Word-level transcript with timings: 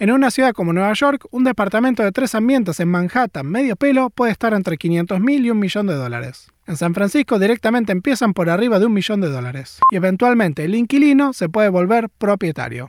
En 0.00 0.10
una 0.10 0.30
ciudad 0.30 0.54
como 0.54 0.72
Nueva 0.72 0.94
York, 0.94 1.26
un 1.30 1.44
departamento 1.44 2.02
de 2.02 2.10
tres 2.10 2.34
ambientes 2.34 2.80
en 2.80 2.88
Manhattan 2.88 3.46
medio 3.46 3.76
pelo 3.76 4.08
puede 4.08 4.32
estar 4.32 4.54
entre 4.54 4.78
500 4.78 5.20
mil 5.20 5.44
y 5.44 5.50
un 5.50 5.58
millón 5.58 5.86
de 5.88 5.94
dólares. 5.94 6.46
En 6.66 6.78
San 6.78 6.94
Francisco 6.94 7.38
directamente 7.38 7.92
empiezan 7.92 8.32
por 8.32 8.48
arriba 8.48 8.78
de 8.78 8.86
un 8.86 8.94
millón 8.94 9.20
de 9.20 9.28
dólares. 9.28 9.78
Y 9.92 9.96
eventualmente 9.96 10.64
el 10.64 10.74
inquilino 10.74 11.34
se 11.34 11.50
puede 11.50 11.68
volver 11.68 12.08
propietario. 12.08 12.88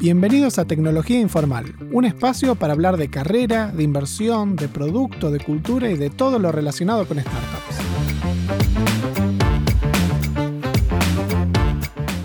Bienvenidos 0.00 0.58
a 0.58 0.64
Tecnología 0.64 1.20
Informal, 1.20 1.74
un 1.92 2.06
espacio 2.06 2.54
para 2.54 2.72
hablar 2.72 2.96
de 2.96 3.10
carrera, 3.10 3.66
de 3.66 3.82
inversión, 3.82 4.56
de 4.56 4.66
producto, 4.66 5.30
de 5.30 5.40
cultura 5.40 5.90
y 5.90 5.98
de 5.98 6.08
todo 6.08 6.38
lo 6.38 6.50
relacionado 6.50 7.06
con 7.06 7.20
startups. 7.20 7.76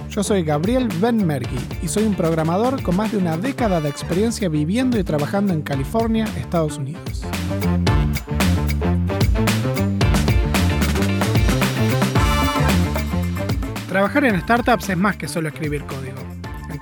Yo 0.09 0.23
soy 0.23 0.43
Gabriel 0.43 0.88
Benmergui 1.02 1.59
y 1.83 1.89
soy 1.89 2.05
un 2.05 2.16
programador 2.16 2.81
con 2.81 2.95
más 2.95 3.11
de 3.11 3.17
una 3.17 3.35
década 3.35 3.81
de 3.81 3.89
experiencia 3.89 4.47
viviendo 4.47 4.97
y 4.97 5.03
trabajando 5.03 5.52
en 5.52 5.61
California, 5.61 6.23
Estados 6.38 6.77
Unidos. 6.77 7.23
Trabajar 13.89 14.23
en 14.23 14.39
startups 14.39 14.88
es 14.88 14.97
más 14.97 15.17
que 15.17 15.27
solo 15.27 15.49
escribir 15.49 15.83
código 15.83 16.14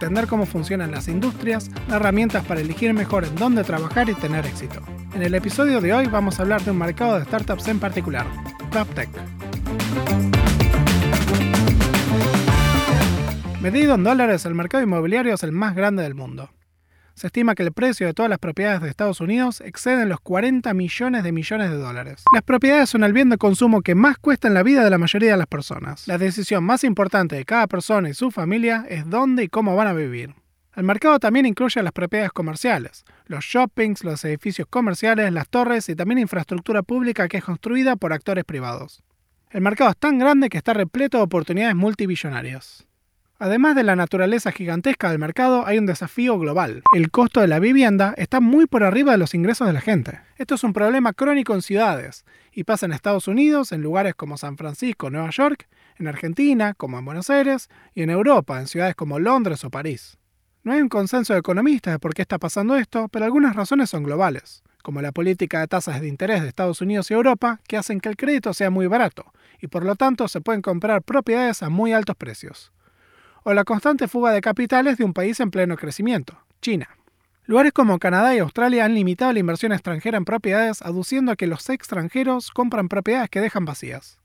entender 0.03 0.27
cómo 0.27 0.45
funcionan 0.45 0.91
las 0.91 1.07
industrias, 1.07 1.71
herramientas 1.89 2.43
para 2.43 2.59
elegir 2.59 2.93
mejor 2.93 3.23
en 3.23 3.35
dónde 3.35 3.63
trabajar 3.63 4.09
y 4.09 4.13
tener 4.13 4.45
éxito. 4.45 4.81
En 5.13 5.23
el 5.23 5.33
episodio 5.33 5.79
de 5.79 5.93
hoy 5.93 6.07
vamos 6.07 6.37
a 6.37 6.41
hablar 6.41 6.61
de 6.61 6.71
un 6.71 6.77
mercado 6.77 7.17
de 7.17 7.23
startups 7.23 7.69
en 7.69 7.79
particular, 7.79 8.27
PropTech. 8.69 9.09
Medido 13.61 13.95
en 13.95 14.03
dólares, 14.03 14.45
el 14.45 14.55
mercado 14.55 14.83
inmobiliario 14.83 15.35
es 15.35 15.43
el 15.43 15.53
más 15.53 15.73
grande 15.73 16.03
del 16.03 16.15
mundo. 16.15 16.49
Se 17.15 17.27
estima 17.27 17.53
que 17.53 17.63
el 17.63 17.71
precio 17.71 18.07
de 18.07 18.13
todas 18.13 18.29
las 18.29 18.39
propiedades 18.39 18.81
de 18.81 18.89
Estados 18.89 19.21
Unidos 19.21 19.61
exceden 19.61 20.09
los 20.09 20.19
40 20.19 20.73
millones 20.73 21.23
de 21.23 21.31
millones 21.31 21.69
de 21.69 21.77
dólares. 21.77 22.23
Las 22.33 22.41
propiedades 22.41 22.89
son 22.89 23.03
el 23.03 23.13
bien 23.13 23.29
de 23.29 23.37
consumo 23.37 23.81
que 23.81 23.93
más 23.93 24.17
cuesta 24.17 24.47
en 24.47 24.55
la 24.55 24.63
vida 24.63 24.83
de 24.83 24.89
la 24.89 24.97
mayoría 24.97 25.31
de 25.31 25.37
las 25.37 25.47
personas. 25.47 26.07
La 26.07 26.17
decisión 26.17 26.63
más 26.63 26.83
importante 26.83 27.35
de 27.35 27.45
cada 27.45 27.67
persona 27.67 28.09
y 28.09 28.13
su 28.13 28.31
familia 28.31 28.85
es 28.89 29.07
dónde 29.09 29.43
y 29.43 29.47
cómo 29.47 29.75
van 29.75 29.87
a 29.87 29.93
vivir. 29.93 30.33
El 30.75 30.85
mercado 30.85 31.19
también 31.19 31.45
incluye 31.45 31.83
las 31.83 31.93
propiedades 31.93 32.31
comerciales, 32.31 33.05
los 33.27 33.45
shoppings, 33.45 34.03
los 34.03 34.25
edificios 34.25 34.67
comerciales, 34.67 35.31
las 35.31 35.47
torres 35.47 35.87
y 35.89 35.95
también 35.95 36.17
infraestructura 36.17 36.81
pública 36.81 37.27
que 37.27 37.37
es 37.37 37.43
construida 37.43 37.95
por 37.95 38.11
actores 38.11 38.43
privados. 38.43 39.03
El 39.51 39.61
mercado 39.61 39.91
es 39.91 39.97
tan 39.97 40.17
grande 40.17 40.49
que 40.49 40.57
está 40.57 40.73
repleto 40.73 41.17
de 41.17 41.23
oportunidades 41.23 41.75
multibillonarias. 41.75 42.87
Además 43.43 43.75
de 43.75 43.83
la 43.83 43.97
naturaleza 43.97 44.53
gigantesca 44.53 45.09
del 45.09 45.19
mercado, 45.19 45.65
hay 45.67 45.77
un 45.77 45.85
desafío 45.85 46.39
global. 46.39 46.81
El 46.95 47.11
costo 47.11 47.41
de 47.41 47.49
la 47.49 47.59
vivienda 47.59 48.13
está 48.15 48.39
muy 48.39 48.67
por 48.67 48.85
arriba 48.85 49.11
de 49.11 49.17
los 49.17 49.33
ingresos 49.33 49.67
de 49.67 49.73
la 49.73 49.81
gente. 49.81 50.21
Esto 50.37 50.55
es 50.55 50.63
un 50.63 50.71
problema 50.71 51.11
crónico 51.11 51.53
en 51.53 51.61
ciudades, 51.61 52.23
y 52.53 52.63
pasa 52.63 52.85
en 52.85 52.93
Estados 52.93 53.27
Unidos, 53.27 53.73
en 53.73 53.81
lugares 53.81 54.15
como 54.15 54.37
San 54.37 54.55
Francisco, 54.55 55.09
Nueva 55.09 55.29
York, 55.29 55.67
en 55.97 56.07
Argentina, 56.07 56.73
como 56.73 56.97
en 56.97 57.03
Buenos 57.03 57.29
Aires, 57.29 57.67
y 57.93 58.03
en 58.03 58.11
Europa, 58.11 58.61
en 58.61 58.67
ciudades 58.67 58.95
como 58.95 59.19
Londres 59.19 59.65
o 59.65 59.69
París. 59.69 60.17
No 60.63 60.71
hay 60.71 60.79
un 60.79 60.87
consenso 60.87 61.33
de 61.33 61.39
economistas 61.39 61.95
de 61.95 61.99
por 61.99 62.13
qué 62.13 62.21
está 62.21 62.37
pasando 62.37 62.77
esto, 62.77 63.09
pero 63.09 63.25
algunas 63.25 63.57
razones 63.57 63.89
son 63.89 64.03
globales, 64.03 64.63
como 64.83 65.01
la 65.01 65.11
política 65.11 65.59
de 65.59 65.67
tasas 65.67 65.99
de 65.99 66.07
interés 66.07 66.43
de 66.43 66.47
Estados 66.47 66.79
Unidos 66.79 67.11
y 67.11 67.13
Europa, 67.13 67.59
que 67.67 67.75
hacen 67.75 67.99
que 67.99 68.07
el 68.07 68.15
crédito 68.15 68.53
sea 68.53 68.69
muy 68.69 68.87
barato, 68.87 69.33
y 69.59 69.67
por 69.67 69.83
lo 69.83 69.97
tanto 69.97 70.29
se 70.29 70.39
pueden 70.39 70.61
comprar 70.61 71.01
propiedades 71.01 71.61
a 71.61 71.67
muy 71.67 71.91
altos 71.91 72.15
precios 72.15 72.71
o 73.43 73.53
la 73.53 73.63
constante 73.63 74.07
fuga 74.07 74.31
de 74.31 74.41
capitales 74.41 74.97
de 74.97 75.03
un 75.03 75.13
país 75.13 75.39
en 75.39 75.51
pleno 75.51 75.75
crecimiento, 75.75 76.37
China. 76.61 76.89
Lugares 77.45 77.73
como 77.73 77.99
Canadá 77.99 78.33
y 78.33 78.39
Australia 78.39 78.85
han 78.85 78.95
limitado 78.95 79.33
la 79.33 79.39
inversión 79.39 79.73
extranjera 79.73 80.17
en 80.17 80.25
propiedades 80.25 80.81
aduciendo 80.81 81.31
a 81.31 81.35
que 81.35 81.47
los 81.47 81.69
extranjeros 81.69 82.51
compran 82.51 82.87
propiedades 82.87 83.29
que 83.29 83.41
dejan 83.41 83.65
vacías. 83.65 84.17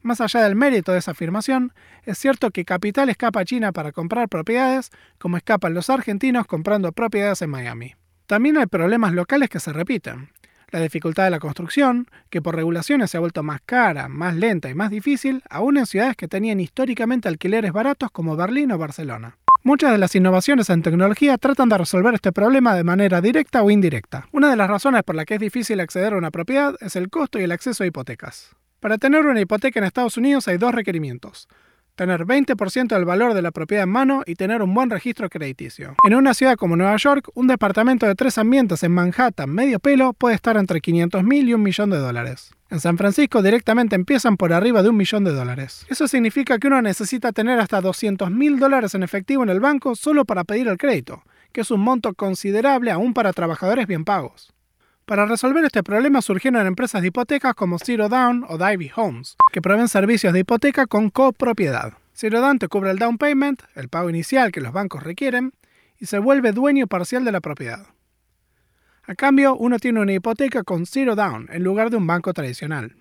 Más 0.00 0.20
allá 0.20 0.40
del 0.40 0.56
mérito 0.56 0.92
de 0.92 0.98
esa 0.98 1.12
afirmación, 1.12 1.74
es 2.04 2.18
cierto 2.18 2.50
que 2.50 2.64
capital 2.64 3.08
escapa 3.08 3.40
a 3.40 3.44
China 3.44 3.72
para 3.72 3.92
comprar 3.92 4.28
propiedades 4.28 4.90
como 5.18 5.36
escapan 5.36 5.74
los 5.74 5.90
argentinos 5.90 6.46
comprando 6.46 6.92
propiedades 6.92 7.42
en 7.42 7.50
Miami. 7.50 7.94
También 8.26 8.56
hay 8.56 8.66
problemas 8.66 9.12
locales 9.12 9.48
que 9.48 9.60
se 9.60 9.72
repiten 9.72 10.30
la 10.72 10.80
dificultad 10.80 11.24
de 11.24 11.30
la 11.30 11.38
construcción, 11.38 12.06
que 12.30 12.42
por 12.42 12.56
regulaciones 12.56 13.10
se 13.10 13.18
ha 13.18 13.20
vuelto 13.20 13.42
más 13.42 13.60
cara, 13.64 14.08
más 14.08 14.34
lenta 14.34 14.70
y 14.70 14.74
más 14.74 14.90
difícil, 14.90 15.42
aún 15.48 15.76
en 15.76 15.86
ciudades 15.86 16.16
que 16.16 16.28
tenían 16.28 16.58
históricamente 16.60 17.28
alquileres 17.28 17.72
baratos 17.72 18.10
como 18.10 18.36
Berlín 18.36 18.72
o 18.72 18.78
Barcelona. 18.78 19.36
Muchas 19.62 19.92
de 19.92 19.98
las 19.98 20.16
innovaciones 20.16 20.70
en 20.70 20.82
tecnología 20.82 21.38
tratan 21.38 21.68
de 21.68 21.78
resolver 21.78 22.14
este 22.14 22.32
problema 22.32 22.74
de 22.74 22.82
manera 22.82 23.20
directa 23.20 23.62
o 23.62 23.70
indirecta. 23.70 24.26
Una 24.32 24.50
de 24.50 24.56
las 24.56 24.68
razones 24.68 25.04
por 25.04 25.14
la 25.14 25.24
que 25.24 25.34
es 25.34 25.40
difícil 25.40 25.78
acceder 25.78 26.14
a 26.14 26.18
una 26.18 26.32
propiedad 26.32 26.74
es 26.80 26.96
el 26.96 27.10
costo 27.10 27.38
y 27.38 27.44
el 27.44 27.52
acceso 27.52 27.84
a 27.84 27.86
hipotecas. 27.86 28.56
Para 28.80 28.98
tener 28.98 29.24
una 29.26 29.40
hipoteca 29.40 29.78
en 29.78 29.84
Estados 29.84 30.16
Unidos 30.16 30.48
hay 30.48 30.56
dos 30.56 30.74
requerimientos 30.74 31.46
tener 31.94 32.24
20% 32.24 32.88
del 32.88 33.04
valor 33.04 33.34
de 33.34 33.42
la 33.42 33.50
propiedad 33.50 33.84
en 33.84 33.90
mano 33.90 34.22
y 34.26 34.34
tener 34.34 34.62
un 34.62 34.74
buen 34.74 34.90
registro 34.90 35.28
crediticio. 35.28 35.94
En 36.06 36.14
una 36.14 36.34
ciudad 36.34 36.56
como 36.56 36.76
Nueva 36.76 36.96
York, 36.96 37.28
un 37.34 37.46
departamento 37.46 38.06
de 38.06 38.14
tres 38.14 38.38
ambientes 38.38 38.82
en 38.82 38.92
Manhattan 38.92 39.50
medio 39.50 39.78
pelo 39.78 40.12
puede 40.12 40.34
estar 40.34 40.56
entre 40.56 40.80
500 40.80 41.22
mil 41.22 41.48
y 41.48 41.54
un 41.54 41.62
millón 41.62 41.90
de 41.90 41.98
dólares. 41.98 42.52
En 42.70 42.80
San 42.80 42.96
Francisco 42.96 43.42
directamente 43.42 43.96
empiezan 43.96 44.36
por 44.36 44.52
arriba 44.52 44.82
de 44.82 44.88
un 44.88 44.96
millón 44.96 45.24
de 45.24 45.32
dólares. 45.32 45.84
Eso 45.90 46.08
significa 46.08 46.58
que 46.58 46.68
uno 46.68 46.80
necesita 46.80 47.32
tener 47.32 47.60
hasta 47.60 47.80
200 47.82 48.30
mil 48.30 48.58
dólares 48.58 48.94
en 48.94 49.02
efectivo 49.02 49.42
en 49.42 49.50
el 49.50 49.60
banco 49.60 49.94
solo 49.94 50.24
para 50.24 50.44
pedir 50.44 50.68
el 50.68 50.78
crédito, 50.78 51.22
que 51.52 51.60
es 51.60 51.70
un 51.70 51.80
monto 51.80 52.14
considerable 52.14 52.90
aún 52.90 53.12
para 53.12 53.34
trabajadores 53.34 53.86
bien 53.86 54.04
pagos. 54.04 54.54
Para 55.04 55.26
resolver 55.26 55.64
este 55.64 55.82
problema 55.82 56.22
surgieron 56.22 56.66
empresas 56.66 57.02
de 57.02 57.08
hipotecas 57.08 57.54
como 57.54 57.78
Zero 57.78 58.08
Down 58.08 58.44
o 58.48 58.56
Divey 58.56 58.90
Homes, 58.94 59.36
que 59.52 59.60
proveen 59.60 59.88
servicios 59.88 60.32
de 60.32 60.40
hipoteca 60.40 60.86
con 60.86 61.10
copropiedad. 61.10 61.94
Zero 62.14 62.40
Down 62.40 62.58
te 62.60 62.68
cubre 62.68 62.92
el 62.92 62.98
down 62.98 63.18
payment, 63.18 63.62
el 63.74 63.88
pago 63.88 64.10
inicial 64.10 64.52
que 64.52 64.60
los 64.60 64.72
bancos 64.72 65.02
requieren, 65.02 65.54
y 65.98 66.06
se 66.06 66.18
vuelve 66.18 66.52
dueño 66.52 66.86
parcial 66.86 67.24
de 67.24 67.32
la 67.32 67.40
propiedad. 67.40 67.86
A 69.04 69.16
cambio, 69.16 69.56
uno 69.56 69.80
tiene 69.80 70.00
una 70.00 70.12
hipoteca 70.12 70.62
con 70.62 70.86
Zero 70.86 71.16
Down 71.16 71.48
en 71.50 71.64
lugar 71.64 71.90
de 71.90 71.96
un 71.96 72.06
banco 72.06 72.32
tradicional. 72.32 72.94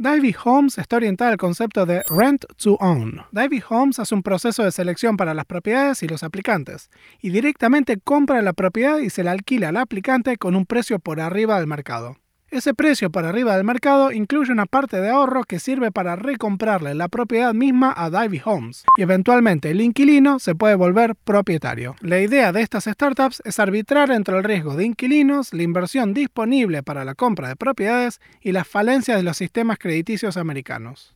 Divey 0.00 0.32
Homes 0.44 0.78
está 0.78 0.94
orientada 0.94 1.32
al 1.32 1.38
concepto 1.38 1.84
de 1.84 2.04
Rent 2.08 2.44
to 2.56 2.74
Own. 2.74 3.22
Divey 3.32 3.60
Homes 3.68 3.98
hace 3.98 4.14
un 4.14 4.22
proceso 4.22 4.62
de 4.62 4.70
selección 4.70 5.16
para 5.16 5.34
las 5.34 5.44
propiedades 5.44 6.04
y 6.04 6.06
los 6.06 6.22
aplicantes, 6.22 6.88
y 7.20 7.30
directamente 7.30 7.98
compra 7.98 8.40
la 8.40 8.52
propiedad 8.52 8.98
y 8.98 9.10
se 9.10 9.24
la 9.24 9.32
alquila 9.32 9.70
al 9.70 9.76
aplicante 9.76 10.36
con 10.36 10.54
un 10.54 10.66
precio 10.66 11.00
por 11.00 11.20
arriba 11.20 11.58
del 11.58 11.66
mercado. 11.66 12.16
Ese 12.50 12.72
precio 12.72 13.10
por 13.10 13.26
arriba 13.26 13.54
del 13.54 13.64
mercado 13.64 14.10
incluye 14.10 14.50
una 14.50 14.64
parte 14.64 15.02
de 15.02 15.10
ahorro 15.10 15.44
que 15.44 15.58
sirve 15.58 15.92
para 15.92 16.16
recomprarle 16.16 16.94
la 16.94 17.08
propiedad 17.08 17.52
misma 17.52 17.92
a 17.94 18.08
Divey 18.08 18.40
Homes 18.42 18.84
y 18.96 19.02
eventualmente 19.02 19.70
el 19.70 19.82
inquilino 19.82 20.38
se 20.38 20.54
puede 20.54 20.74
volver 20.74 21.14
propietario. 21.14 21.94
La 22.00 22.20
idea 22.20 22.50
de 22.52 22.62
estas 22.62 22.84
startups 22.84 23.42
es 23.44 23.58
arbitrar 23.58 24.10
entre 24.10 24.38
el 24.38 24.44
riesgo 24.44 24.76
de 24.76 24.86
inquilinos, 24.86 25.52
la 25.52 25.62
inversión 25.62 26.14
disponible 26.14 26.82
para 26.82 27.04
la 27.04 27.14
compra 27.14 27.48
de 27.48 27.56
propiedades 27.56 28.18
y 28.40 28.52
las 28.52 28.66
falencias 28.66 29.18
de 29.18 29.24
los 29.24 29.36
sistemas 29.36 29.76
crediticios 29.76 30.38
americanos. 30.38 31.14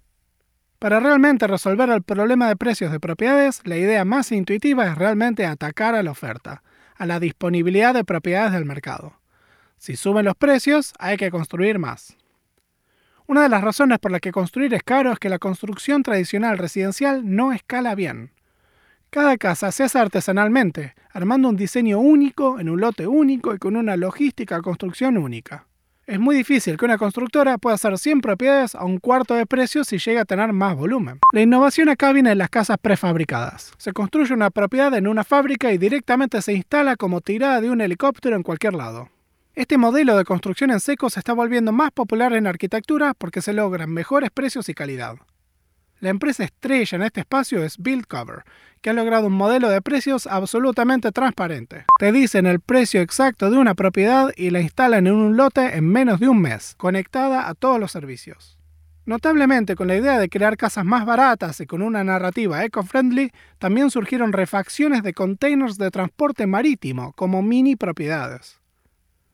Para 0.79 1.01
realmente 1.01 1.47
resolver 1.47 1.89
el 1.89 2.03
problema 2.03 2.47
de 2.49 2.57
precios 2.57 2.93
de 2.93 3.01
propiedades, 3.01 3.63
la 3.65 3.79
idea 3.79 4.05
más 4.05 4.33
intuitiva 4.33 4.87
es 4.87 4.99
realmente 4.99 5.47
atacar 5.47 5.95
a 5.95 6.03
la 6.03 6.11
oferta, 6.11 6.63
a 6.95 7.07
la 7.07 7.21
disponibilidad 7.21 7.95
de 7.95 8.05
propiedades 8.05 8.53
del 8.53 8.67
mercado. 8.67 9.22
Si 9.83 9.97
suben 9.97 10.25
los 10.25 10.37
precios, 10.37 10.95
hay 11.01 11.17
que 11.17 11.33
construir 11.33 11.81
más. 11.81 12.17
Una 13.27 13.43
de 13.43 13.49
las 13.49 13.65
razones 13.65 13.99
por 13.99 14.13
las 14.13 14.21
que 14.21 14.31
construir 14.31 14.73
es 14.75 14.85
caro 14.85 15.11
es 15.11 15.19
que 15.19 15.29
la 15.29 15.41
construcción 15.41 16.05
tradicional 16.05 16.57
residencial 16.57 17.23
no 17.25 17.53
escala 17.53 17.97
bien. 17.97 18.31
Cada 19.11 19.37
casa 19.39 19.73
se 19.73 19.83
hace 19.83 19.99
artesanalmente, 19.99 20.95
armando 21.11 21.49
un 21.49 21.57
diseño 21.57 21.99
único 21.99 22.61
en 22.61 22.69
un 22.69 22.81
lote 22.81 23.09
único 23.09 23.57
y 23.57 23.59
con 23.59 23.75
una 23.75 23.97
logística 23.97 24.55
de 24.55 24.63
construcción 24.63 25.19
única. 25.19 25.67
Es 26.07 26.21
muy 26.21 26.37
difícil 26.37 26.77
que 26.77 26.85
una 26.85 26.97
constructora 26.97 27.59
pueda 27.59 27.75
hacer 27.75 27.99
100 27.99 28.21
propiedades 28.21 28.77
a 28.77 28.85
un 28.85 28.99
cuarto 28.99 29.35
de 29.35 29.47
precio 29.47 29.83
si 29.83 29.99
llega 29.99 30.21
a 30.21 30.27
tener 30.27 30.53
más 30.53 30.77
volumen. 30.77 31.19
La 31.33 31.41
innovación 31.41 31.89
acá 31.89 32.13
viene 32.13 32.31
en 32.31 32.39
las 32.39 32.51
casas 32.51 32.79
prefabricadas. 32.81 33.73
Se 33.79 33.93
construye 33.93 34.33
una 34.33 34.51
propiedad 34.51 34.95
en 34.95 35.09
una 35.09 35.25
fábrica 35.25 35.73
y 35.73 35.79
directamente 35.79 36.41
se 36.41 36.53
instala 36.53 36.95
como 36.95 37.21
tirada 37.21 37.61
de 37.61 37.71
un 37.71 37.81
helicóptero 37.81 38.37
en 38.37 38.45
cualquier 38.45 38.75
lado. 38.75 39.09
Este 39.55 39.77
modelo 39.77 40.17
de 40.17 40.25
construcción 40.25 40.71
en 40.71 40.81
seco 40.81 41.11
se 41.11 41.21
está 41.21 41.35
volviendo 41.35 41.73
más 41.73 41.91
popular 41.91 42.33
en 42.33 42.47
arquitectura 42.47 43.13
porque 43.13 43.43
se 43.43 43.53
logran 43.53 43.91
mejores 43.91 44.31
precios 44.31 44.71
y 44.71 44.75
calidad. 44.75 45.17
La 46.01 46.09
empresa 46.09 46.45
estrella 46.45 46.97
en 46.97 47.03
este 47.03 47.21
espacio 47.21 47.63
es 47.63 47.77
BuildCover, 47.77 48.45
que 48.81 48.89
ha 48.89 48.95
logrado 48.95 49.27
un 49.27 49.35
modelo 49.35 49.69
de 49.69 49.83
precios 49.83 50.27
absolutamente 50.27 51.13
transparente. 51.13 51.85
Te 51.99 52.13
dicen 52.13 52.47
el 52.47 52.61
precio 52.61 53.03
exacto 53.03 53.51
de 53.51 53.59
una 53.59 53.75
propiedad 53.75 54.33
y 54.37 54.49
la 54.49 54.63
instalan 54.63 55.07
en 55.07 55.13
un 55.13 55.37
lote 55.37 55.77
en 55.77 55.87
menos 55.87 56.19
de 56.19 56.31
un 56.31 56.41
mes, 56.41 56.75
conectada 56.79 57.47
a 57.47 57.53
todos 57.53 57.79
los 57.79 57.93
servicios. 57.93 58.59
Notablemente, 59.05 59.77
con 59.77 59.87
la 59.87 59.97
idea 59.97 60.19
de 60.19 60.31
crear 60.31 60.57
casas 60.57 60.87
más 60.87 61.05
baratas 61.05 61.61
y 61.61 61.67
con 61.67 61.83
una 61.83 62.03
narrativa 62.03 62.65
eco-friendly, 62.65 63.31
también 63.59 63.91
surgieron 63.91 64.33
refacciones 64.33 65.03
de 65.03 65.13
containers 65.13 65.77
de 65.77 65.91
transporte 65.91 66.47
marítimo 66.47 67.13
como 67.13 67.43
mini 67.43 67.77
propiedades. 67.77 68.62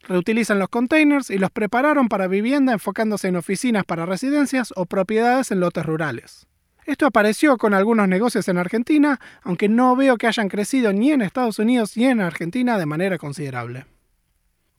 Reutilizan 0.08 0.58
los 0.58 0.70
containers 0.70 1.28
y 1.28 1.36
los 1.36 1.50
prepararon 1.50 2.08
para 2.08 2.28
vivienda 2.28 2.72
enfocándose 2.72 3.28
en 3.28 3.36
oficinas 3.36 3.84
para 3.84 4.06
residencias 4.06 4.72
o 4.74 4.86
propiedades 4.86 5.50
en 5.50 5.60
lotes 5.60 5.84
rurales. 5.84 6.46
Esto 6.86 7.04
apareció 7.04 7.58
con 7.58 7.74
algunos 7.74 8.08
negocios 8.08 8.48
en 8.48 8.56
Argentina, 8.56 9.20
aunque 9.42 9.68
no 9.68 9.94
veo 9.94 10.16
que 10.16 10.26
hayan 10.26 10.48
crecido 10.48 10.94
ni 10.94 11.12
en 11.12 11.20
Estados 11.20 11.58
Unidos 11.58 11.94
ni 11.98 12.06
en 12.06 12.22
Argentina 12.22 12.78
de 12.78 12.86
manera 12.86 13.18
considerable. 13.18 13.84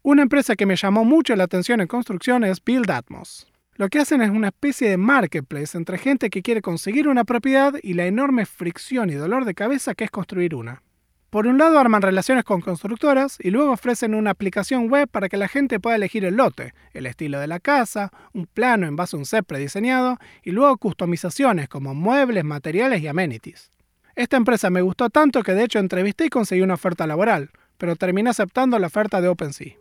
Una 0.02 0.24
empresa 0.24 0.56
que 0.56 0.66
me 0.66 0.76
llamó 0.76 1.06
mucho 1.06 1.36
la 1.36 1.44
atención 1.44 1.80
en 1.80 1.88
construcción 1.88 2.44
es 2.44 2.64
Build 2.66 2.90
Atmos. 2.90 3.46
Lo 3.76 3.90
que 3.90 4.00
hacen 4.00 4.24
es 4.24 4.32
una 4.32 4.48
especie 4.48 4.90
de 4.90 4.98
marketplace 4.98 5.78
entre 5.78 6.00
gente 6.00 6.32
que 6.32 6.42
quiere 6.42 6.64
conseguir 6.64 7.08
una 7.08 7.24
propiedad 7.24 7.76
y 7.84 7.94
la 7.94 8.08
enorme 8.08 8.48
fricción 8.48 9.12
y 9.12 9.14
dolor 9.14 9.46
de 9.46 9.54
cabeza 9.54 9.94
que 9.94 10.06
es 10.06 10.12
construir 10.12 10.56
una. 10.56 10.82
Por 11.30 11.46
un 11.46 11.60
lado 11.60 11.78
arman 11.78 12.02
relaciones 12.02 12.44
con 12.44 12.60
constructoras 12.60 13.38
y 13.40 13.52
luego 13.52 13.72
ofrecen 13.72 14.16
una 14.16 14.32
aplicación 14.32 14.90
web 14.90 15.08
para 15.08 15.30
que 15.30 15.38
la 15.38 15.48
gente 15.48 15.80
pueda 15.80 15.96
elegir 15.96 16.26
el 16.26 16.36
lote, 16.36 16.74
el 16.94 17.06
estilo 17.06 17.40
de 17.40 17.46
la 17.46 17.60
casa, 17.60 18.12
un 18.34 18.48
plano 18.48 18.88
en 18.88 18.96
base 18.96 19.16
a 19.16 19.20
un 19.20 19.26
set 19.26 19.46
prediseñado 19.46 20.18
y 20.44 20.52
luego 20.52 20.78
customizaciones 20.78 21.70
como 21.70 21.94
muebles, 21.94 22.44
materiales 22.44 23.04
y 23.04 23.08
amenities. 23.08 23.72
Esta 24.16 24.38
empresa 24.38 24.72
me 24.72 24.82
gustó 24.82 25.12
tanto 25.12 25.44
que 25.44 25.54
de 25.54 25.66
hecho 25.66 25.78
entrevisté 25.78 26.26
y 26.26 26.30
conseguí 26.30 26.62
una 26.62 26.74
oferta 26.74 27.06
laboral, 27.06 27.52
pero 27.78 27.96
terminé 27.96 28.32
aceptando 28.32 28.80
la 28.80 28.88
oferta 28.88 29.22
de 29.22 29.28
OpenSea. 29.28 29.76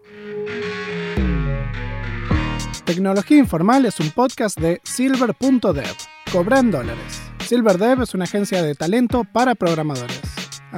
Tecnología 2.84 3.38
Informal 3.38 3.86
es 3.86 3.98
un 4.00 4.10
podcast 4.10 4.58
de 4.58 4.80
Silver.dev. 4.84 5.96
Cobra 6.30 6.58
en 6.58 6.70
dólares. 6.70 7.22
SilverDev 7.40 8.02
es 8.02 8.14
una 8.14 8.24
agencia 8.24 8.62
de 8.62 8.74
talento 8.74 9.24
para 9.24 9.54
programadores. 9.54 10.17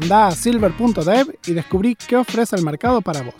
Anda 0.03 0.29
a 0.29 0.31
silver.dev 0.31 1.39
y 1.47 1.53
descubrí 1.53 1.95
qué 1.95 2.17
ofrece 2.17 2.57
el 2.57 2.65
mercado 2.65 3.03
para 3.03 3.21
vos. 3.21 3.35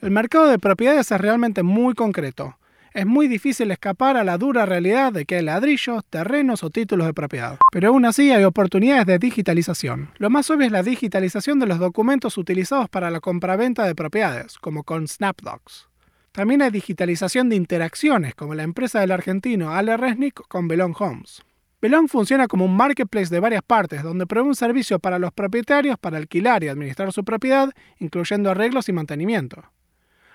El 0.00 0.10
mercado 0.10 0.48
de 0.48 0.58
propiedades 0.58 1.12
es 1.12 1.20
realmente 1.20 1.62
muy 1.62 1.94
concreto. 1.94 2.56
Es 2.92 3.06
muy 3.06 3.28
difícil 3.28 3.70
escapar 3.70 4.16
a 4.16 4.24
la 4.24 4.36
dura 4.36 4.66
realidad 4.66 5.12
de 5.12 5.26
que 5.26 5.36
hay 5.36 5.44
ladrillos, 5.44 6.04
terrenos 6.10 6.64
o 6.64 6.70
títulos 6.70 7.06
de 7.06 7.14
propiedad. 7.14 7.56
Pero 7.70 7.90
aún 7.90 8.04
así 8.04 8.32
hay 8.32 8.42
oportunidades 8.42 9.06
de 9.06 9.20
digitalización. 9.20 10.10
Lo 10.16 10.28
más 10.28 10.50
obvio 10.50 10.66
es 10.66 10.72
la 10.72 10.82
digitalización 10.82 11.60
de 11.60 11.66
los 11.66 11.78
documentos 11.78 12.36
utilizados 12.36 12.88
para 12.88 13.10
la 13.12 13.20
compraventa 13.20 13.84
de 13.84 13.94
propiedades, 13.94 14.58
como 14.58 14.82
con 14.82 15.06
SnapDocs. 15.06 15.88
También 16.32 16.62
hay 16.62 16.70
digitalización 16.70 17.48
de 17.48 17.56
interacciones, 17.56 18.34
como 18.34 18.56
la 18.56 18.64
empresa 18.64 18.98
del 19.00 19.12
argentino 19.12 19.72
Ale 19.72 19.96
Resnick 19.96 20.42
con 20.48 20.66
Belong 20.66 20.96
Homes. 20.98 21.42
Belong 21.80 22.08
funciona 22.08 22.48
como 22.48 22.64
un 22.64 22.76
marketplace 22.76 23.32
de 23.32 23.38
varias 23.38 23.62
partes, 23.62 24.02
donde 24.02 24.26
provee 24.26 24.48
un 24.48 24.56
servicio 24.56 24.98
para 24.98 25.20
los 25.20 25.32
propietarios 25.32 25.96
para 25.96 26.16
alquilar 26.16 26.64
y 26.64 26.68
administrar 26.68 27.12
su 27.12 27.24
propiedad, 27.24 27.70
incluyendo 27.98 28.50
arreglos 28.50 28.88
y 28.88 28.92
mantenimiento. 28.92 29.62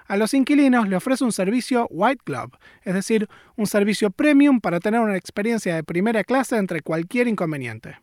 A 0.07 0.15
los 0.15 0.33
inquilinos 0.33 0.87
le 0.87 0.95
ofrece 0.95 1.23
un 1.23 1.33
servicio 1.33 1.87
White 1.89 2.23
Glove, 2.25 2.51
es 2.83 2.93
decir, 2.93 3.27
un 3.57 3.67
servicio 3.67 4.09
premium 4.09 4.61
para 4.61 4.79
tener 4.79 5.01
una 5.01 5.17
experiencia 5.17 5.75
de 5.75 5.83
primera 5.83 6.23
clase 6.23 6.57
entre 6.57 6.81
cualquier 6.81 7.27
inconveniente. 7.27 7.97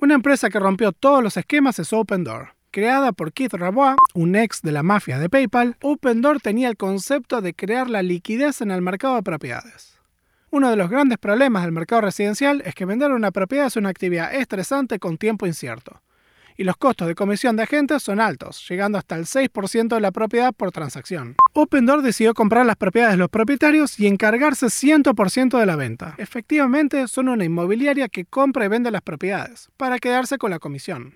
Una 0.00 0.14
empresa 0.14 0.48
que 0.48 0.58
rompió 0.58 0.92
todos 0.92 1.22
los 1.22 1.36
esquemas 1.36 1.78
es 1.78 1.92
Open 1.92 2.24
Door. 2.24 2.54
Creada 2.70 3.12
por 3.12 3.34
Keith 3.34 3.52
Rabois, 3.52 3.96
un 4.14 4.34
ex 4.34 4.62
de 4.62 4.72
la 4.72 4.82
mafia 4.82 5.18
de 5.18 5.28
PayPal, 5.28 5.76
OpenDoor 5.82 6.40
tenía 6.40 6.70
el 6.70 6.78
concepto 6.78 7.42
de 7.42 7.52
crear 7.52 7.90
la 7.90 8.02
liquidez 8.02 8.62
en 8.62 8.70
el 8.70 8.80
mercado 8.80 9.16
de 9.16 9.22
propiedades. 9.22 10.01
Uno 10.54 10.68
de 10.68 10.76
los 10.76 10.90
grandes 10.90 11.16
problemas 11.16 11.62
del 11.62 11.72
mercado 11.72 12.02
residencial 12.02 12.62
es 12.66 12.74
que 12.74 12.84
vender 12.84 13.10
una 13.10 13.30
propiedad 13.30 13.68
es 13.68 13.76
una 13.76 13.88
actividad 13.88 14.34
estresante 14.34 14.98
con 14.98 15.16
tiempo 15.16 15.46
incierto. 15.46 16.02
Y 16.58 16.64
los 16.64 16.76
costos 16.76 17.08
de 17.08 17.14
comisión 17.14 17.56
de 17.56 17.62
agentes 17.62 18.02
son 18.02 18.20
altos, 18.20 18.62
llegando 18.68 18.98
hasta 18.98 19.16
el 19.16 19.24
6% 19.24 19.94
de 19.94 20.00
la 20.02 20.12
propiedad 20.12 20.52
por 20.52 20.70
transacción. 20.70 21.36
OpenDoor 21.54 22.02
decidió 22.02 22.34
comprar 22.34 22.66
las 22.66 22.76
propiedades 22.76 23.14
de 23.14 23.20
los 23.20 23.30
propietarios 23.30 23.98
y 23.98 24.06
encargarse 24.06 24.66
100% 24.66 25.58
de 25.58 25.64
la 25.64 25.76
venta. 25.76 26.16
Efectivamente, 26.18 27.08
son 27.08 27.30
una 27.30 27.46
inmobiliaria 27.46 28.10
que 28.10 28.26
compra 28.26 28.66
y 28.66 28.68
vende 28.68 28.90
las 28.90 29.00
propiedades, 29.00 29.70
para 29.78 29.98
quedarse 29.98 30.36
con 30.36 30.50
la 30.50 30.58
comisión. 30.58 31.14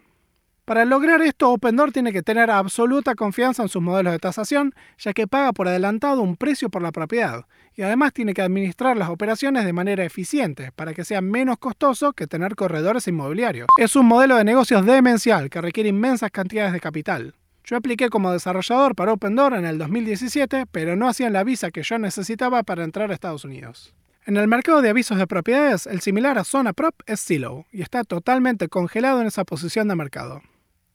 Para 0.66 0.84
lograr 0.84 1.22
esto, 1.22 1.52
OpenDoor 1.52 1.92
tiene 1.92 2.12
que 2.12 2.24
tener 2.24 2.50
absoluta 2.50 3.14
confianza 3.14 3.62
en 3.62 3.68
sus 3.68 3.80
modelos 3.80 4.12
de 4.12 4.18
tasación, 4.18 4.74
ya 4.98 5.12
que 5.12 5.28
paga 5.28 5.52
por 5.52 5.68
adelantado 5.68 6.22
un 6.22 6.34
precio 6.34 6.70
por 6.70 6.82
la 6.82 6.90
propiedad, 6.90 7.44
y 7.76 7.82
además 7.82 8.12
tiene 8.12 8.34
que 8.34 8.42
administrar 8.42 8.96
las 8.96 9.08
operaciones 9.08 9.64
de 9.64 9.72
manera 9.72 10.04
eficiente, 10.04 10.72
para 10.72 10.92
que 10.92 11.04
sea 11.04 11.20
menos 11.20 11.58
costoso 11.58 12.14
que 12.14 12.26
tener 12.26 12.56
corredores 12.56 13.06
inmobiliarios. 13.06 13.68
Es 13.78 13.94
un 13.94 14.06
modelo 14.06 14.34
de 14.34 14.42
negocios 14.42 14.84
demencial 14.84 15.50
que 15.50 15.60
requiere 15.60 15.90
inmensas 15.90 16.32
cantidades 16.32 16.72
de 16.72 16.80
capital. 16.80 17.36
Yo 17.62 17.76
apliqué 17.76 18.08
como 18.08 18.32
desarrollador 18.32 18.96
para 18.96 19.12
OpenDoor 19.12 19.54
en 19.54 19.66
el 19.66 19.78
2017, 19.78 20.64
pero 20.72 20.96
no 20.96 21.06
hacían 21.06 21.32
la 21.32 21.44
visa 21.44 21.70
que 21.70 21.84
yo 21.84 21.96
necesitaba 22.00 22.64
para 22.64 22.82
entrar 22.82 23.12
a 23.12 23.14
Estados 23.14 23.44
Unidos. 23.44 23.94
En 24.24 24.36
el 24.36 24.48
mercado 24.48 24.82
de 24.82 24.90
avisos 24.90 25.16
de 25.16 25.28
propiedades, 25.28 25.86
el 25.86 26.00
similar 26.00 26.36
a 26.40 26.42
Zona 26.42 26.72
Prop 26.72 26.96
es 27.06 27.24
Zillow, 27.24 27.66
y 27.70 27.82
está 27.82 28.02
totalmente 28.02 28.66
congelado 28.66 29.20
en 29.20 29.28
esa 29.28 29.44
posición 29.44 29.86
de 29.86 29.94
mercado. 29.94 30.42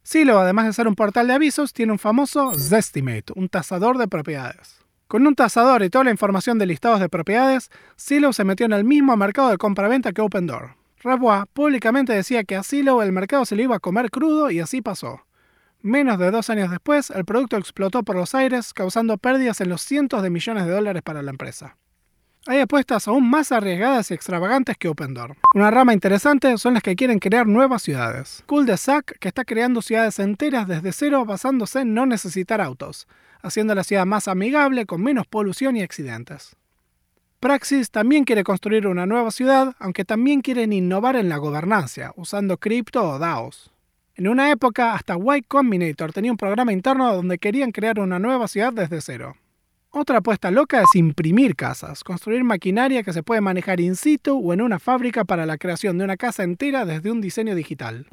Silo, 0.03 0.39
además 0.39 0.65
de 0.65 0.73
ser 0.73 0.87
un 0.87 0.95
portal 0.95 1.27
de 1.27 1.33
avisos, 1.33 1.73
tiene 1.73 1.91
un 1.91 1.99
famoso 1.99 2.53
Zestimate, 2.57 3.33
un 3.35 3.49
tasador 3.49 3.97
de 3.97 4.07
propiedades. 4.07 4.79
Con 5.07 5.27
un 5.27 5.35
tasador 5.35 5.83
y 5.83 5.89
toda 5.89 6.05
la 6.05 6.11
información 6.11 6.57
de 6.57 6.65
listados 6.65 6.99
de 6.99 7.09
propiedades, 7.09 7.69
Silo 7.97 8.33
se 8.33 8.43
metió 8.43 8.65
en 8.65 8.73
el 8.73 8.83
mismo 8.83 9.15
mercado 9.17 9.49
de 9.49 9.57
compra-venta 9.57 10.11
que 10.13 10.21
Opendoor. 10.21 10.75
Rabois 11.03 11.45
públicamente 11.53 12.13
decía 12.13 12.43
que 12.43 12.55
a 12.55 12.63
Silo 12.63 13.01
el 13.01 13.11
mercado 13.11 13.45
se 13.45 13.55
le 13.55 13.63
iba 13.63 13.75
a 13.75 13.79
comer 13.79 14.09
crudo 14.09 14.49
y 14.51 14.59
así 14.59 14.81
pasó. 14.81 15.21
Menos 15.81 16.19
de 16.19 16.31
dos 16.31 16.49
años 16.49 16.69
después, 16.69 17.09
el 17.09 17.25
producto 17.25 17.57
explotó 17.57 18.03
por 18.03 18.15
los 18.15 18.35
aires, 18.35 18.73
causando 18.73 19.17
pérdidas 19.17 19.61
en 19.61 19.69
los 19.69 19.81
cientos 19.81 20.21
de 20.21 20.29
millones 20.29 20.65
de 20.65 20.71
dólares 20.71 21.01
para 21.01 21.23
la 21.23 21.31
empresa. 21.31 21.77
Hay 22.47 22.59
apuestas 22.59 23.07
aún 23.07 23.29
más 23.29 23.51
arriesgadas 23.51 24.09
y 24.09 24.15
extravagantes 24.15 24.75
que 24.75 24.87
OpenDoor. 24.87 25.35
Una 25.53 25.69
rama 25.69 25.93
interesante 25.93 26.57
son 26.57 26.73
las 26.73 26.81
que 26.81 26.95
quieren 26.95 27.19
crear 27.19 27.45
nuevas 27.45 27.83
ciudades. 27.83 28.43
Cool 28.47 28.65
de 28.65 28.77
Sac, 28.77 29.19
que 29.19 29.27
está 29.27 29.45
creando 29.45 29.83
ciudades 29.83 30.17
enteras 30.17 30.67
desde 30.67 30.91
cero 30.91 31.23
basándose 31.23 31.81
en 31.81 31.93
no 31.93 32.07
necesitar 32.07 32.59
autos, 32.59 33.07
haciendo 33.43 33.75
la 33.75 33.83
ciudad 33.83 34.07
más 34.07 34.27
amigable, 34.27 34.87
con 34.87 35.03
menos 35.03 35.27
polución 35.27 35.77
y 35.77 35.83
accidentes. 35.83 36.55
Praxis 37.39 37.91
también 37.91 38.23
quiere 38.23 38.43
construir 38.43 38.87
una 38.87 39.05
nueva 39.05 39.29
ciudad, 39.29 39.75
aunque 39.77 40.03
también 40.03 40.41
quieren 40.41 40.73
innovar 40.73 41.17
en 41.17 41.29
la 41.29 41.37
gobernanza, 41.37 42.11
usando 42.15 42.57
cripto 42.57 43.07
o 43.07 43.19
DAOs. 43.19 43.71
En 44.15 44.27
una 44.27 44.49
época, 44.49 44.95
hasta 44.95 45.15
Y 45.15 45.43
Combinator 45.43 46.11
tenía 46.11 46.31
un 46.31 46.37
programa 46.37 46.73
interno 46.73 47.15
donde 47.15 47.37
querían 47.37 47.71
crear 47.71 47.99
una 47.99 48.17
nueva 48.17 48.47
ciudad 48.47 48.73
desde 48.73 48.99
cero. 49.01 49.35
Otra 49.93 50.19
apuesta 50.19 50.51
loca 50.51 50.81
es 50.81 50.95
imprimir 50.95 51.57
casas, 51.57 52.05
construir 52.05 52.45
maquinaria 52.45 53.03
que 53.03 53.11
se 53.11 53.23
puede 53.23 53.41
manejar 53.41 53.81
in 53.81 53.97
situ 53.97 54.39
o 54.39 54.53
en 54.53 54.61
una 54.61 54.79
fábrica 54.79 55.25
para 55.25 55.45
la 55.45 55.57
creación 55.57 55.97
de 55.97 56.05
una 56.05 56.15
casa 56.15 56.43
entera 56.43 56.85
desde 56.85 57.11
un 57.11 57.19
diseño 57.19 57.55
digital. 57.55 58.07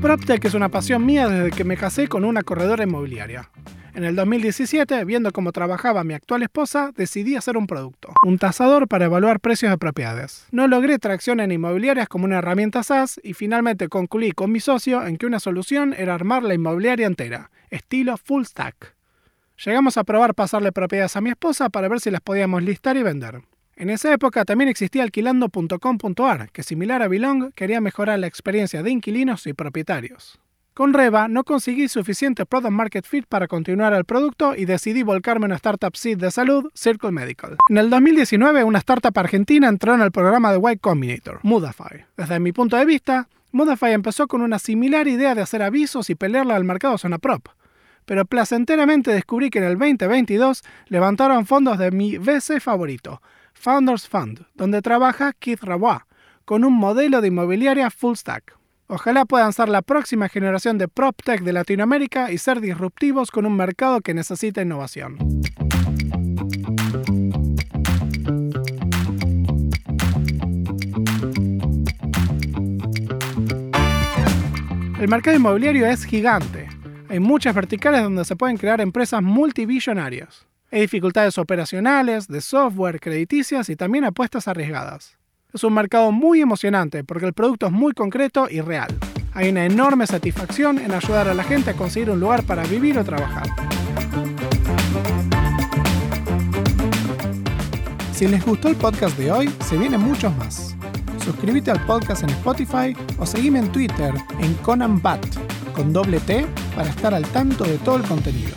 PropTech 0.00 0.42
es 0.46 0.54
una 0.54 0.70
pasión 0.70 1.04
mía 1.04 1.28
desde 1.28 1.50
que 1.50 1.64
me 1.64 1.76
casé 1.76 2.08
con 2.08 2.24
una 2.24 2.42
corredora 2.42 2.84
inmobiliaria. 2.84 3.50
En 3.94 4.04
el 4.04 4.14
2017, 4.14 5.04
viendo 5.04 5.32
cómo 5.32 5.52
trabajaba 5.52 6.04
mi 6.04 6.14
actual 6.14 6.42
esposa, 6.42 6.92
decidí 6.94 7.36
hacer 7.36 7.56
un 7.56 7.66
producto, 7.66 8.12
un 8.24 8.38
tasador 8.38 8.86
para 8.86 9.06
evaluar 9.06 9.40
precios 9.40 9.70
de 9.70 9.78
propiedades. 9.78 10.46
No 10.50 10.68
logré 10.68 10.98
tracción 10.98 11.40
en 11.40 11.52
inmobiliarias 11.52 12.08
como 12.08 12.24
una 12.24 12.38
herramienta 12.38 12.82
SaaS 12.82 13.20
y 13.22 13.34
finalmente 13.34 13.88
concluí 13.88 14.32
con 14.32 14.52
mi 14.52 14.60
socio 14.60 15.06
en 15.06 15.16
que 15.16 15.26
una 15.26 15.40
solución 15.40 15.94
era 15.96 16.14
armar 16.14 16.42
la 16.42 16.54
inmobiliaria 16.54 17.06
entera, 17.06 17.50
estilo 17.70 18.16
full 18.16 18.44
stack. 18.44 18.94
Llegamos 19.64 19.96
a 19.96 20.04
probar 20.04 20.34
pasarle 20.34 20.70
propiedades 20.70 21.16
a 21.16 21.20
mi 21.20 21.30
esposa 21.30 21.68
para 21.68 21.88
ver 21.88 22.00
si 22.00 22.10
las 22.10 22.20
podíamos 22.20 22.62
listar 22.62 22.96
y 22.96 23.02
vender. 23.02 23.42
En 23.74 23.90
esa 23.90 24.12
época 24.12 24.44
también 24.44 24.68
existía 24.68 25.02
alquilando.com.ar, 25.02 26.50
que 26.50 26.62
similar 26.62 27.02
a 27.02 27.08
Belong 27.08 27.52
quería 27.54 27.80
mejorar 27.80 28.18
la 28.18 28.26
experiencia 28.26 28.82
de 28.82 28.90
inquilinos 28.90 29.46
y 29.46 29.52
propietarios. 29.52 30.38
Con 30.78 30.94
Reva 30.94 31.26
no 31.26 31.42
conseguí 31.42 31.88
suficiente 31.88 32.46
product 32.46 32.70
market 32.70 33.04
fit 33.04 33.26
para 33.26 33.48
continuar 33.48 33.92
el 33.94 34.04
producto 34.04 34.54
y 34.54 34.64
decidí 34.64 35.02
volcarme 35.02 35.46
a 35.46 35.48
una 35.48 35.56
startup 35.56 35.96
seed 35.96 36.18
de 36.18 36.30
salud, 36.30 36.70
Circle 36.72 37.10
Medical. 37.10 37.56
En 37.68 37.78
el 37.78 37.90
2019, 37.90 38.62
una 38.62 38.78
startup 38.78 39.18
argentina 39.18 39.66
entró 39.66 39.94
en 39.94 40.02
el 40.02 40.12
programa 40.12 40.52
de 40.52 40.58
White 40.58 40.78
Combinator, 40.78 41.40
Mudafy. 41.42 42.04
Desde 42.16 42.38
mi 42.38 42.52
punto 42.52 42.76
de 42.76 42.84
vista, 42.84 43.28
Mudafy 43.50 43.90
empezó 43.90 44.28
con 44.28 44.40
una 44.40 44.60
similar 44.60 45.08
idea 45.08 45.34
de 45.34 45.42
hacer 45.42 45.62
avisos 45.62 46.10
y 46.10 46.14
pelearla 46.14 46.54
al 46.54 46.62
mercado 46.62 46.96
zona 46.96 47.18
prop. 47.18 47.48
Pero 48.04 48.24
placenteramente 48.24 49.12
descubrí 49.12 49.50
que 49.50 49.58
en 49.58 49.64
el 49.64 49.78
2022 49.78 50.62
levantaron 50.86 51.44
fondos 51.44 51.78
de 51.78 51.90
mi 51.90 52.18
VC 52.18 52.60
favorito, 52.60 53.20
Founders 53.52 54.06
Fund, 54.06 54.46
donde 54.54 54.80
trabaja 54.80 55.32
Keith 55.32 55.64
Rabois, 55.64 56.02
con 56.44 56.62
un 56.62 56.74
modelo 56.74 57.20
de 57.20 57.26
inmobiliaria 57.26 57.90
full 57.90 58.14
stack. 58.14 58.57
Ojalá 58.90 59.26
puedan 59.26 59.52
ser 59.52 59.68
la 59.68 59.82
próxima 59.82 60.30
generación 60.30 60.78
de 60.78 60.88
PropTech 60.88 61.42
de 61.42 61.52
Latinoamérica 61.52 62.32
y 62.32 62.38
ser 62.38 62.62
disruptivos 62.62 63.30
con 63.30 63.44
un 63.44 63.54
mercado 63.54 64.00
que 64.00 64.14
necesita 64.14 64.62
innovación. 64.62 65.18
El 74.98 75.08
mercado 75.08 75.36
inmobiliario 75.36 75.84
es 75.84 76.04
gigante. 76.04 76.66
Hay 77.10 77.20
muchas 77.20 77.54
verticales 77.54 78.02
donde 78.02 78.24
se 78.24 78.36
pueden 78.36 78.56
crear 78.56 78.80
empresas 78.80 79.22
multibillonarias. 79.22 80.46
Hay 80.72 80.80
dificultades 80.80 81.36
operacionales, 81.36 82.26
de 82.26 82.40
software, 82.40 83.00
crediticias 83.00 83.68
y 83.68 83.76
también 83.76 84.04
apuestas 84.04 84.48
arriesgadas. 84.48 85.17
Es 85.58 85.64
un 85.64 85.74
mercado 85.74 86.12
muy 86.12 86.40
emocionante 86.40 87.02
porque 87.02 87.26
el 87.26 87.32
producto 87.32 87.66
es 87.66 87.72
muy 87.72 87.92
concreto 87.92 88.46
y 88.48 88.60
real. 88.60 88.96
Hay 89.34 89.48
una 89.48 89.64
enorme 89.64 90.06
satisfacción 90.06 90.78
en 90.78 90.92
ayudar 90.92 91.26
a 91.26 91.34
la 91.34 91.42
gente 91.42 91.70
a 91.70 91.74
conseguir 91.74 92.10
un 92.10 92.20
lugar 92.20 92.44
para 92.44 92.62
vivir 92.62 92.96
o 92.96 93.02
trabajar. 93.02 93.42
Si 98.12 98.28
les 98.28 98.46
gustó 98.46 98.68
el 98.68 98.76
podcast 98.76 99.18
de 99.18 99.32
hoy, 99.32 99.50
se 99.64 99.76
vienen 99.76 100.00
muchos 100.00 100.32
más 100.36 100.76
suscríbete 101.24 101.72
al 101.72 101.84
podcast 101.86 102.22
en 102.22 102.30
Spotify 102.30 102.96
o 103.18 103.26
seguime 103.26 103.58
en 103.58 103.72
Twitter 103.72 104.14
en 104.38 104.54
Conan 104.62 105.02
Bat 105.02 105.26
con 105.74 105.92
doble 105.92 106.20
T 106.20 106.46
para 106.76 106.88
estar 106.88 107.12
al 107.12 107.26
tanto 107.26 107.64
de 107.64 107.78
todo 107.78 107.96
el 107.96 108.02
contenido. 108.04 108.56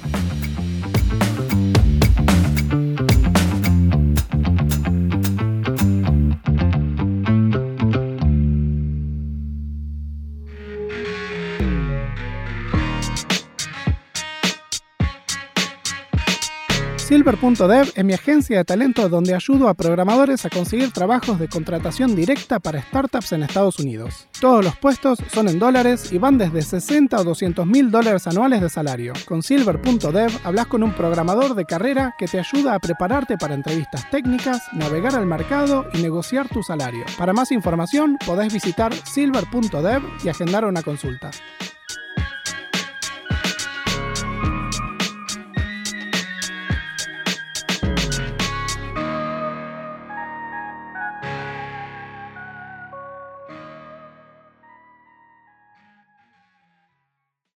Silver.dev 17.12 17.92
es 17.94 18.06
mi 18.06 18.14
agencia 18.14 18.60
de 18.60 18.64
talento 18.64 19.10
donde 19.10 19.36
ayudo 19.36 19.68
a 19.68 19.74
programadores 19.74 20.46
a 20.46 20.50
conseguir 20.50 20.92
trabajos 20.92 21.38
de 21.40 21.50
contratación 21.50 22.16
directa 22.16 22.62
para 22.62 22.82
startups 22.82 23.34
en 23.34 23.44
Estados 23.44 23.80
Unidos. 23.80 24.30
Todos 24.40 24.64
los 24.64 24.78
puestos 24.78 25.20
son 25.30 25.50
en 25.50 25.60
dólares 25.60 26.14
y 26.14 26.20
van 26.20 26.38
desde 26.38 26.62
60 26.62 27.20
o 27.20 27.24
200 27.26 27.68
mil 27.68 27.92
dólares 27.92 28.28
anuales 28.28 28.62
de 28.62 28.70
salario. 28.70 29.12
Con 29.26 29.44
Silver.dev 29.44 30.32
hablas 30.46 30.68
con 30.68 30.84
un 30.84 30.94
programador 30.94 31.54
de 31.54 31.66
carrera 31.66 32.16
que 32.18 32.30
te 32.30 32.40
ayuda 32.40 32.76
a 32.76 32.80
prepararte 32.80 33.38
para 33.38 33.56
entrevistas 33.56 34.10
técnicas, 34.10 34.62
navegar 34.72 35.14
al 35.14 35.26
mercado 35.26 35.88
y 35.94 36.02
negociar 36.02 36.48
tu 36.48 36.64
salario. 36.64 37.04
Para 37.18 37.34
más 37.34 37.52
información 37.52 38.20
podés 38.26 38.54
visitar 38.54 38.94
silver.dev 38.94 40.02
y 40.24 40.30
agendar 40.30 40.64
una 40.64 40.82
consulta. 40.82 41.32